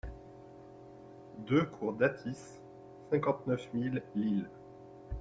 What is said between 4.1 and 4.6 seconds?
Lille